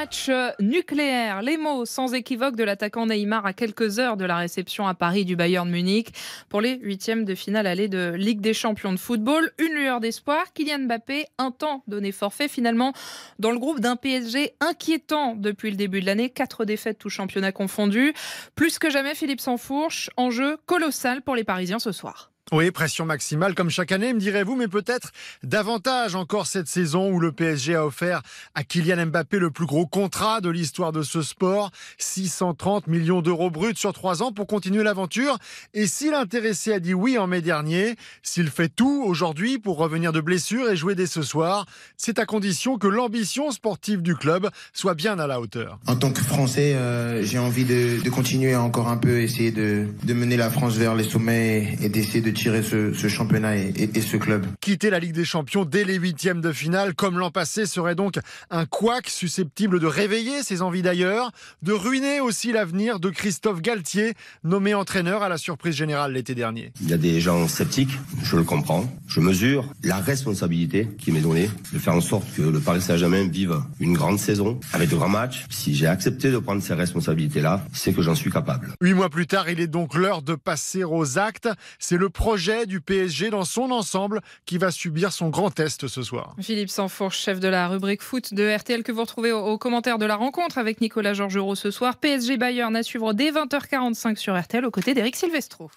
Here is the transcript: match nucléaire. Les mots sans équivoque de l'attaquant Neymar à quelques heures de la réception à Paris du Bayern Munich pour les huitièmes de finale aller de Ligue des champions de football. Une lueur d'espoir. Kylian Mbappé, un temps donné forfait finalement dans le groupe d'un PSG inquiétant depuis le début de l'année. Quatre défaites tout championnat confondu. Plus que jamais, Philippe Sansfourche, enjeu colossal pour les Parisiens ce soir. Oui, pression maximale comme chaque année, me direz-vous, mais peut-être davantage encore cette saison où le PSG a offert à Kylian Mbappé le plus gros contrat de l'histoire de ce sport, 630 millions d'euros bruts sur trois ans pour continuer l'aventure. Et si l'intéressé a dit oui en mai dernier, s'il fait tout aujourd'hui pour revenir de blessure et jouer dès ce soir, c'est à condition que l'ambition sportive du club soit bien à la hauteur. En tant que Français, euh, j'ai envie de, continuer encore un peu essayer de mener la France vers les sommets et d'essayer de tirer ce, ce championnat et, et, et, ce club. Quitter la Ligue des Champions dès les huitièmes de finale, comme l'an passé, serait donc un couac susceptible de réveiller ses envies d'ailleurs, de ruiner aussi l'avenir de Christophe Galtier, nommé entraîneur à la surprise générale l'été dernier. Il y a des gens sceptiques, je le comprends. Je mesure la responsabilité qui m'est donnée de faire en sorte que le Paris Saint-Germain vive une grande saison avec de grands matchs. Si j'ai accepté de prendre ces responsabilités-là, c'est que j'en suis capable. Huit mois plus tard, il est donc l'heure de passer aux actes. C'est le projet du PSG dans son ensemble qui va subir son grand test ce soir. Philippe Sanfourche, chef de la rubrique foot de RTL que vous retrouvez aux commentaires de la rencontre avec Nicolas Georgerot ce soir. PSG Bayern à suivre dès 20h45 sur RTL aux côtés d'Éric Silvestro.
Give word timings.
match 0.00 0.30
nucléaire. 0.60 1.42
Les 1.42 1.58
mots 1.58 1.84
sans 1.84 2.14
équivoque 2.14 2.56
de 2.56 2.64
l'attaquant 2.64 3.04
Neymar 3.04 3.44
à 3.44 3.52
quelques 3.52 3.98
heures 3.98 4.16
de 4.16 4.24
la 4.24 4.38
réception 4.38 4.86
à 4.86 4.94
Paris 4.94 5.26
du 5.26 5.36
Bayern 5.36 5.68
Munich 5.68 6.14
pour 6.48 6.62
les 6.62 6.78
huitièmes 6.78 7.26
de 7.26 7.34
finale 7.34 7.66
aller 7.66 7.86
de 7.86 8.14
Ligue 8.16 8.40
des 8.40 8.54
champions 8.54 8.92
de 8.92 8.98
football. 8.98 9.50
Une 9.58 9.74
lueur 9.74 10.00
d'espoir. 10.00 10.54
Kylian 10.54 10.86
Mbappé, 10.86 11.26
un 11.36 11.50
temps 11.50 11.82
donné 11.86 12.12
forfait 12.12 12.48
finalement 12.48 12.94
dans 13.38 13.50
le 13.50 13.58
groupe 13.58 13.80
d'un 13.80 13.96
PSG 13.96 14.54
inquiétant 14.60 15.34
depuis 15.34 15.70
le 15.70 15.76
début 15.76 16.00
de 16.00 16.06
l'année. 16.06 16.30
Quatre 16.30 16.64
défaites 16.64 16.98
tout 16.98 17.10
championnat 17.10 17.52
confondu. 17.52 18.14
Plus 18.54 18.78
que 18.78 18.88
jamais, 18.88 19.14
Philippe 19.14 19.40
Sansfourche, 19.40 20.08
enjeu 20.16 20.56
colossal 20.64 21.20
pour 21.20 21.36
les 21.36 21.44
Parisiens 21.44 21.78
ce 21.78 21.92
soir. 21.92 22.29
Oui, 22.52 22.72
pression 22.72 23.06
maximale 23.06 23.54
comme 23.54 23.70
chaque 23.70 23.92
année, 23.92 24.12
me 24.12 24.18
direz-vous, 24.18 24.56
mais 24.56 24.66
peut-être 24.66 25.12
davantage 25.44 26.16
encore 26.16 26.48
cette 26.48 26.66
saison 26.66 27.08
où 27.12 27.20
le 27.20 27.30
PSG 27.30 27.76
a 27.76 27.86
offert 27.86 28.22
à 28.56 28.64
Kylian 28.64 29.06
Mbappé 29.06 29.38
le 29.38 29.52
plus 29.52 29.66
gros 29.66 29.86
contrat 29.86 30.40
de 30.40 30.50
l'histoire 30.50 30.90
de 30.90 31.02
ce 31.02 31.22
sport, 31.22 31.70
630 31.98 32.88
millions 32.88 33.22
d'euros 33.22 33.50
bruts 33.50 33.76
sur 33.76 33.92
trois 33.92 34.24
ans 34.24 34.32
pour 34.32 34.48
continuer 34.48 34.82
l'aventure. 34.82 35.38
Et 35.74 35.86
si 35.86 36.10
l'intéressé 36.10 36.72
a 36.72 36.80
dit 36.80 36.92
oui 36.92 37.18
en 37.18 37.28
mai 37.28 37.40
dernier, 37.40 37.94
s'il 38.24 38.50
fait 38.50 38.68
tout 38.68 39.04
aujourd'hui 39.06 39.60
pour 39.60 39.76
revenir 39.76 40.12
de 40.12 40.20
blessure 40.20 40.68
et 40.70 40.76
jouer 40.76 40.96
dès 40.96 41.06
ce 41.06 41.22
soir, 41.22 41.66
c'est 41.96 42.18
à 42.18 42.26
condition 42.26 42.78
que 42.78 42.88
l'ambition 42.88 43.52
sportive 43.52 44.02
du 44.02 44.16
club 44.16 44.48
soit 44.72 44.94
bien 44.94 45.20
à 45.20 45.28
la 45.28 45.40
hauteur. 45.40 45.78
En 45.86 45.94
tant 45.94 46.10
que 46.10 46.20
Français, 46.20 46.74
euh, 46.74 47.22
j'ai 47.22 47.38
envie 47.38 47.64
de, 47.64 48.10
continuer 48.10 48.56
encore 48.56 48.88
un 48.88 48.96
peu 48.96 49.20
essayer 49.20 49.52
de 49.52 49.86
mener 50.08 50.36
la 50.36 50.50
France 50.50 50.74
vers 50.74 50.96
les 50.96 51.04
sommets 51.04 51.76
et 51.80 51.88
d'essayer 51.88 52.20
de 52.20 52.29
tirer 52.32 52.62
ce, 52.62 52.92
ce 52.92 53.08
championnat 53.08 53.56
et, 53.56 53.72
et, 53.76 53.90
et, 53.98 54.00
ce 54.00 54.16
club. 54.16 54.46
Quitter 54.60 54.90
la 54.90 54.98
Ligue 54.98 55.14
des 55.14 55.24
Champions 55.24 55.64
dès 55.64 55.84
les 55.84 55.96
huitièmes 55.96 56.40
de 56.40 56.52
finale, 56.52 56.94
comme 56.94 57.18
l'an 57.18 57.30
passé, 57.30 57.66
serait 57.66 57.94
donc 57.94 58.18
un 58.50 58.66
couac 58.66 59.08
susceptible 59.08 59.80
de 59.80 59.86
réveiller 59.86 60.42
ses 60.42 60.62
envies 60.62 60.82
d'ailleurs, 60.82 61.32
de 61.62 61.72
ruiner 61.72 62.20
aussi 62.20 62.52
l'avenir 62.52 63.00
de 63.00 63.10
Christophe 63.10 63.60
Galtier, 63.60 64.14
nommé 64.44 64.74
entraîneur 64.74 65.22
à 65.22 65.28
la 65.28 65.38
surprise 65.38 65.74
générale 65.74 66.12
l'été 66.12 66.34
dernier. 66.34 66.72
Il 66.80 66.88
y 66.88 66.92
a 66.92 66.98
des 66.98 67.20
gens 67.20 67.48
sceptiques, 67.48 67.98
je 68.22 68.36
le 68.36 68.42
comprends. 68.42 68.90
Je 69.10 69.18
mesure 69.18 69.64
la 69.82 69.96
responsabilité 69.96 70.86
qui 70.96 71.10
m'est 71.10 71.20
donnée 71.20 71.50
de 71.72 71.80
faire 71.80 71.94
en 71.94 72.00
sorte 72.00 72.32
que 72.36 72.42
le 72.42 72.60
Paris 72.60 72.80
Saint-Germain 72.80 73.26
vive 73.26 73.56
une 73.80 73.92
grande 73.92 74.20
saison 74.20 74.60
avec 74.72 74.88
de 74.88 74.94
grands 74.94 75.08
matchs. 75.08 75.46
Si 75.50 75.74
j'ai 75.74 75.88
accepté 75.88 76.30
de 76.30 76.38
prendre 76.38 76.62
ces 76.62 76.74
responsabilités-là, 76.74 77.64
c'est 77.72 77.92
que 77.92 78.02
j'en 78.02 78.14
suis 78.14 78.30
capable. 78.30 78.68
Huit 78.80 78.94
mois 78.94 79.10
plus 79.10 79.26
tard, 79.26 79.50
il 79.50 79.58
est 79.58 79.66
donc 79.66 79.94
l'heure 79.94 80.22
de 80.22 80.36
passer 80.36 80.84
aux 80.84 81.18
actes. 81.18 81.48
C'est 81.80 81.96
le 81.96 82.08
projet 82.08 82.66
du 82.66 82.80
PSG 82.80 83.30
dans 83.30 83.44
son 83.44 83.72
ensemble 83.72 84.20
qui 84.46 84.58
va 84.58 84.70
subir 84.70 85.10
son 85.10 85.28
grand 85.28 85.50
test 85.50 85.88
ce 85.88 86.04
soir. 86.04 86.36
Philippe 86.40 86.70
Sanfourche, 86.70 87.18
chef 87.18 87.40
de 87.40 87.48
la 87.48 87.66
rubrique 87.66 88.02
foot 88.02 88.32
de 88.32 88.48
RTL 88.56 88.84
que 88.84 88.92
vous 88.92 89.00
retrouvez 89.00 89.32
aux 89.32 89.58
commentaires 89.58 89.98
de 89.98 90.06
la 90.06 90.14
rencontre 90.14 90.56
avec 90.58 90.80
Nicolas 90.80 91.14
Georgerot 91.14 91.56
ce 91.56 91.72
soir. 91.72 91.96
PSG 91.96 92.36
Bayern 92.36 92.76
à 92.76 92.84
suivre 92.84 93.12
dès 93.12 93.32
20h45 93.32 94.16
sur 94.16 94.40
RTL 94.40 94.64
aux 94.64 94.70
côtés 94.70 94.94
d'Éric 94.94 95.16
Silvestro. 95.16 95.70